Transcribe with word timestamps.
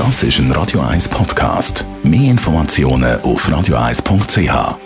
Das 0.00 0.22
ist 0.22 0.38
ein 0.38 0.50
Radio 0.52 0.80
1 0.80 1.10
Podcast. 1.10 1.84
Mehr 2.02 2.30
Informationen 2.30 3.20
auf 3.20 3.46
radio1.ch. 3.46 4.78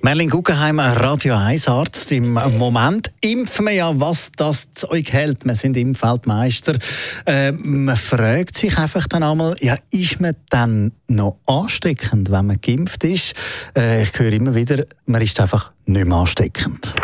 Merlin 0.00 0.30
Guggenheim, 0.30 0.80
Radio 0.80 1.34
1 1.36 1.68
Arzt. 1.68 2.10
Im 2.12 2.32
Moment 2.32 3.12
impfen 3.20 3.66
wir 3.66 3.72
ja, 3.72 4.00
was 4.00 4.32
das 4.34 4.72
zu 4.72 4.90
euch 4.90 5.12
hält. 5.12 5.44
Wir 5.44 5.56
sind 5.56 5.76
Impfweltmeister. 5.76 6.78
Äh, 7.26 7.52
man 7.52 7.98
fragt 7.98 8.56
sich 8.56 8.78
einfach 8.78 9.06
dann 9.08 9.22
einmal, 9.22 9.56
ja, 9.60 9.76
ist 9.90 10.18
man 10.18 10.34
dann 10.48 10.92
noch 11.06 11.36
ansteckend, 11.44 12.30
wenn 12.30 12.46
man 12.46 12.62
geimpft 12.62 13.04
ist? 13.04 13.34
Äh, 13.76 14.04
ich 14.04 14.18
höre 14.18 14.32
immer 14.32 14.54
wieder, 14.54 14.86
man 15.04 15.20
ist 15.20 15.38
einfach 15.38 15.70
nicht 15.84 16.06
mehr 16.06 16.16
ansteckend. 16.16 16.94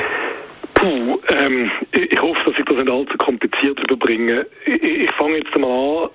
Puh, 0.83 1.21
ähm, 1.29 1.71
ich, 1.93 2.21
hoffe, 2.21 2.51
dass 2.51 2.59
ich 2.59 2.65
das 2.65 2.77
nicht 2.77 2.91
allzu 2.91 3.17
kompliziert 3.19 3.79
überbringe. 3.79 4.45
Ich, 4.67 4.83
ich 4.83 5.11
fange 5.13 5.37
jetzt 5.37 5.57
mal 5.57 6.07
an. 6.07 6.11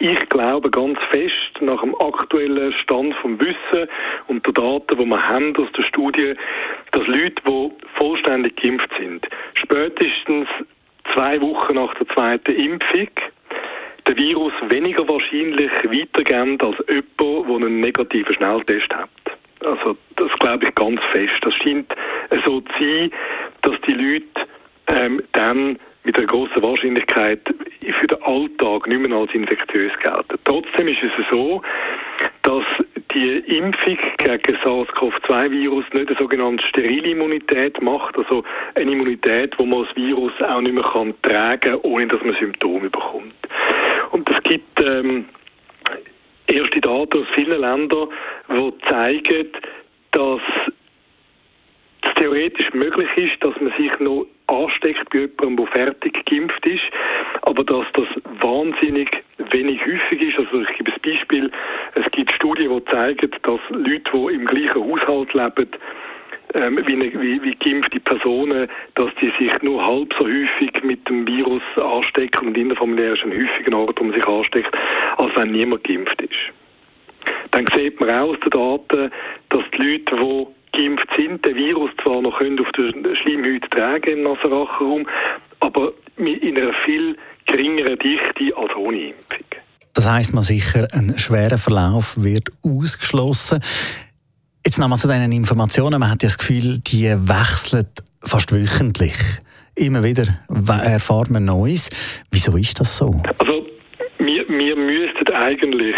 Ich 0.00 0.28
glaube 0.28 0.68
ganz 0.68 0.98
fest, 1.10 1.62
nach 1.62 1.80
dem 1.80 1.98
aktuellen 1.98 2.74
Stand 2.74 3.14
vom 3.22 3.40
Wissen 3.40 3.88
und 4.26 4.44
der 4.44 4.52
Daten, 4.52 4.98
die 4.98 5.06
wir 5.06 5.28
haben 5.28 5.56
aus 5.56 5.72
der 5.74 5.82
Studie, 5.84 6.34
dass 6.90 7.06
Leute, 7.06 7.40
die 7.46 7.70
vollständig 7.94 8.56
geimpft 8.56 8.90
sind, 8.98 9.26
spätestens 9.54 10.46
zwei 11.14 11.40
Wochen 11.40 11.76
nach 11.76 11.94
der 11.94 12.08
zweiten 12.08 12.54
Impfung 12.54 13.08
den 14.06 14.16
Virus 14.18 14.52
weniger 14.68 15.08
wahrscheinlich 15.08 15.70
weitergeben 15.84 16.58
als 16.60 16.76
jemand, 16.86 17.48
der 17.48 17.54
einen 17.56 17.80
negativen 17.80 18.34
Schnelltest 18.34 18.94
hat. 18.94 19.08
Also 19.64 19.96
das 20.16 20.30
glaube 20.40 20.66
ich 20.66 20.74
ganz 20.74 21.00
fest. 21.12 21.34
Das 21.40 21.54
scheint 21.54 21.94
so 22.44 22.60
zu 22.60 22.72
sein, 22.78 23.10
dass 23.62 23.80
die 23.86 23.92
Leute 23.92 24.48
ähm, 24.88 25.22
dann 25.32 25.78
mit 26.04 26.18
einer 26.18 26.26
großen 26.26 26.60
Wahrscheinlichkeit 26.62 27.40
für 28.00 28.06
den 28.06 28.22
Alltag 28.22 28.86
nicht 28.86 29.00
mehr 29.00 29.16
als 29.16 29.32
infektiös 29.34 29.92
gelten. 30.02 30.38
Trotzdem 30.44 30.88
ist 30.88 31.02
es 31.02 31.26
so, 31.30 31.62
dass 32.42 32.64
die 33.14 33.38
Impfung 33.56 33.98
gegen 34.18 34.56
SARS-CoV-2-Virus 34.64 35.84
nicht 35.92 36.08
eine 36.08 36.18
sogenannte 36.18 36.66
sterile 36.66 37.10
Immunität 37.10 37.80
macht, 37.80 38.16
also 38.16 38.42
eine 38.74 38.90
Immunität, 38.90 39.56
wo 39.58 39.66
man 39.66 39.84
das 39.84 39.96
Virus 39.96 40.32
auch 40.40 40.60
nicht 40.60 40.74
mehr 40.74 41.14
tragen 41.22 41.60
kann, 41.60 41.78
ohne 41.82 42.06
dass 42.06 42.22
man 42.22 42.34
Symptome 42.34 42.90
bekommt. 42.90 43.34
Und 44.10 44.28
es 44.30 44.42
gibt 44.42 44.80
ähm, 44.80 45.26
erste 46.46 46.80
Daten 46.80 47.22
aus 47.22 47.26
vielen 47.34 47.60
Ländern, 47.60 48.08
die 48.48 48.72
zeigen, 48.88 49.48
dass 50.12 50.40
theoretisch 52.22 52.72
möglich 52.72 53.08
ist, 53.16 53.42
dass 53.42 53.60
man 53.60 53.72
sich 53.76 53.98
noch 53.98 54.26
ansteckt 54.46 55.10
bei 55.10 55.20
jemandem, 55.20 55.56
der 55.56 55.66
fertig 55.66 56.24
geimpft 56.24 56.64
ist, 56.64 56.84
aber 57.42 57.64
dass 57.64 57.84
das 57.94 58.06
wahnsinnig 58.40 59.10
wenig 59.50 59.80
häufig 59.84 60.22
ist. 60.22 60.38
Also 60.38 60.60
ich 60.60 60.76
gebe 60.76 60.92
ein 60.92 61.00
Beispiel. 61.02 61.50
Es 61.94 62.08
gibt 62.12 62.30
Studien, 62.32 62.70
die 62.70 62.84
zeigen, 62.90 63.30
dass 63.42 63.60
Leute, 63.70 64.10
die 64.12 64.34
im 64.34 64.44
gleichen 64.44 64.88
Haushalt 64.88 65.34
leben, 65.34 65.68
ähm, 66.54 66.78
wie, 66.86 66.92
eine, 66.92 67.20
wie, 67.20 67.42
wie 67.42 67.56
geimpfte 67.56 67.98
Personen, 67.98 68.68
dass 68.94 69.10
die 69.20 69.32
sich 69.40 69.62
nur 69.62 69.84
halb 69.84 70.14
so 70.16 70.24
häufig 70.24 70.70
mit 70.84 71.08
dem 71.08 71.26
Virus 71.26 71.62
anstecken 71.76 72.48
und 72.48 72.56
innerfamiliär 72.56 73.14
ist 73.14 73.24
ein 73.24 73.32
häufiger 73.32 73.76
Ort, 73.76 73.98
wo 73.98 74.04
man 74.04 74.14
sich 74.14 74.26
ansteckt, 74.26 74.76
als 75.16 75.34
wenn 75.34 75.50
niemand 75.50 75.82
geimpft 75.82 76.22
ist. 76.22 76.30
Dann 77.50 77.66
sieht 77.74 77.98
man 78.00 78.10
auch 78.10 78.30
aus 78.30 78.40
den 78.40 78.50
Daten, 78.50 79.10
dass 79.48 79.62
die 79.72 79.82
Leute, 79.82 80.16
die 80.16 80.61
geimpft 81.02 81.16
sind, 81.16 81.44
den 81.44 81.56
Virus 81.56 81.90
zwar 82.02 82.22
noch 82.22 82.38
können 82.38 82.58
auf 82.60 82.70
der 82.72 83.14
Schleimhaut 83.16 83.70
tragen 83.70 84.18
im 84.18 84.22
Nasenrachenraum, 84.22 85.06
aber 85.60 85.92
in 86.16 86.56
einer 86.56 86.72
viel 86.84 87.16
geringeren 87.46 87.98
Dichte 87.98 88.56
als 88.56 88.74
ohne 88.76 89.08
Impfung. 89.08 89.46
Das 89.94 90.10
heißt 90.10 90.34
mal 90.34 90.42
sicher, 90.42 90.88
ein 90.92 91.18
schwerer 91.18 91.58
Verlauf 91.58 92.14
wird 92.16 92.48
ausgeschlossen. 92.62 93.60
Jetzt 94.64 94.78
nochmal 94.78 94.98
zu 94.98 95.08
diesen 95.08 95.32
Informationen. 95.32 96.00
Man 96.00 96.10
hat 96.10 96.22
ja 96.22 96.28
das 96.28 96.38
Gefühl, 96.38 96.78
die 96.78 97.08
wechseln 97.10 97.86
fast 98.24 98.52
wöchentlich. 98.52 99.16
Immer 99.74 100.02
wieder 100.02 100.26
erfahren 100.84 101.32
wir 101.32 101.40
Neues. 101.40 101.90
Wieso 102.30 102.56
ist 102.56 102.78
das 102.78 102.96
so? 102.96 103.20
Also 103.38 103.66
wir, 104.18 104.48
wir 104.48 104.76
müssten 104.76 105.34
eigentlich 105.34 105.96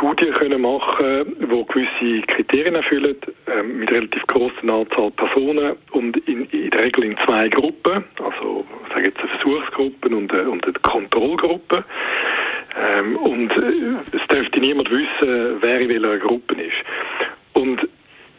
Studien 0.00 0.32
können 0.32 0.62
machen 0.62 1.36
die 1.38 1.66
gewisse 1.66 2.26
Kriterien 2.26 2.74
erfüllen, 2.74 3.16
äh, 3.46 3.62
mit 3.62 3.90
relativ 3.90 4.26
großen 4.28 4.70
Anzahl 4.70 5.10
Personen 5.10 5.76
und 5.90 6.16
in, 6.26 6.46
in, 6.46 6.70
der 6.70 6.84
Regel 6.86 7.04
in 7.04 7.18
zwei 7.18 7.50
Gruppen, 7.50 8.04
also 8.24 8.64
sagen 8.88 9.04
jetzt 9.04 9.18
eine 9.20 10.16
und 10.16 10.32
eine, 10.32 10.50
und 10.50 10.64
eine. 10.64 11.84
Ähm, 12.80 13.16
und 13.16 13.50
äh, 13.50 14.16
es 14.16 14.26
dürfte 14.28 14.60
niemand 14.60 14.90
wissen, 14.90 15.58
wer 15.60 15.80
in 15.80 15.90
welcher 15.90 16.18
Gruppe 16.18 16.54
ist. 16.54 16.82
Und 17.52 17.86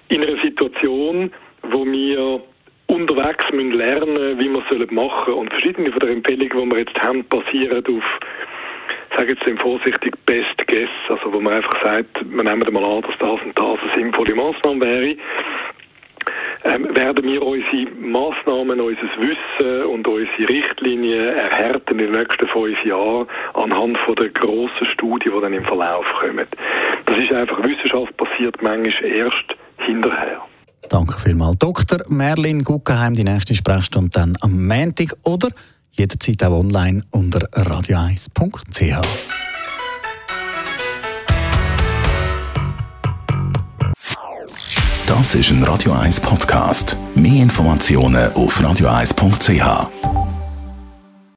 in 0.10 0.24
einer 0.24 0.42
Situation, 0.42 1.32
wo 1.62 1.86
wir 1.86 2.42
unterwegs 2.88 3.46
müssen 3.52 3.74
lernen, 3.74 4.40
wie 4.40 4.50
wir 4.50 4.64
es 4.68 4.92
machen 4.92 5.26
sollen. 5.28 5.38
Und 5.38 5.50
verschiedene 5.52 5.92
von 5.92 6.00
den 6.00 6.10
Empfehlungen, 6.10 6.70
die 6.70 6.76
wir 6.76 6.80
jetzt 6.80 7.00
haben, 7.00 7.24
basieren 7.28 7.86
auf 7.86 8.20
sage 9.22 9.34
jetzt 9.34 9.62
vorsichtig, 9.62 10.16
Best 10.26 10.68
Guess, 10.68 10.90
also 11.10 11.32
wo 11.32 11.40
man 11.40 11.54
einfach 11.54 11.80
sagt, 11.84 12.26
wir 12.28 12.44
nehmen 12.44 12.74
mal 12.74 12.84
an, 12.84 13.04
dass 13.04 13.18
das 13.20 13.40
und 13.46 13.58
das 13.58 13.80
eine 13.84 13.94
sinnvolle 13.94 14.34
Maßnahme 14.34 14.82
wäre, 14.82 15.16
ähm, 16.64 16.96
werden 16.96 17.26
wir 17.26 17.42
unsere 17.44 17.92
Massnahmen, 18.00 18.82
unser 18.82 19.02
Wissen 19.20 19.86
und 19.86 20.08
unsere 20.08 20.50
Richtlinien 20.50 21.36
erhärten 21.36 22.00
in 22.00 22.12
den 22.12 22.20
nächsten 22.20 22.48
fünf 22.48 22.84
Jahren 22.84 23.28
anhand 23.54 23.98
von 24.00 24.16
der 24.16 24.30
grossen 24.30 24.86
Studie, 24.92 25.30
die 25.30 25.42
dann 25.42 25.54
im 25.54 25.66
Verlauf 25.66 26.06
kommen. 26.20 26.48
Das 27.06 27.18
ist 27.18 27.32
einfach, 27.32 27.64
Wissenschaft 27.64 28.18
passiert 28.18 28.62
manchmal 28.62 29.12
erst 29.12 29.56
hinterher. 29.78 30.42
Danke 30.90 31.20
vielmals. 31.20 31.60
Dr. 31.60 32.00
Merlin 32.10 32.64
Guggenheim, 32.64 33.14
die 33.14 33.24
nächste 33.24 33.54
Sprechstunde 33.54 34.10
dann 34.14 34.36
am 34.42 34.68
Montag 34.68 35.14
oder 35.24 35.50
jederzeit 35.94 36.44
auch 36.44 36.60
online 36.60 37.04
unter 37.12 37.40
radio1.ch. 37.50 39.02
Das 45.08 45.36
ist 45.36 45.52
ein 45.52 45.64
Radio 45.64 45.92
1 45.92 46.22
Podcast. 46.22 46.98
Mehr 47.16 47.44
Informationen 47.44 48.32
auf 48.34 48.60
radio1.ch. 48.62 50.21